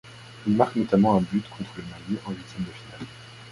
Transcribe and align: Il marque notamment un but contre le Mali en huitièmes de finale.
Il 0.47 0.53
marque 0.55 0.77
notamment 0.77 1.15
un 1.15 1.21
but 1.21 1.47
contre 1.51 1.69
le 1.77 1.83
Mali 1.83 2.19
en 2.25 2.31
huitièmes 2.31 2.63
de 2.65 2.71
finale. 2.71 3.07